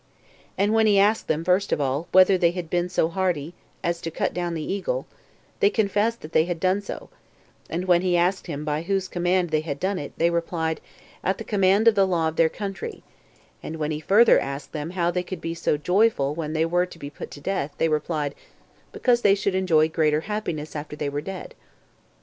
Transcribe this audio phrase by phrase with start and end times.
[0.57, 3.53] And when he asked them, first of all, whether they had been so hardy
[3.83, 5.07] as to cut down the golden eagle,
[5.59, 7.11] they confessed they had done so;
[7.69, 10.81] and when he asked them by whose command they had done it, they replied,
[11.23, 13.03] at the command of the law of their country;
[13.61, 16.87] and when he further asked them how they could be so joyful when they were
[16.87, 18.33] to be put to death, they replied,
[18.91, 21.53] because they should enjoy greater happiness after they were dead.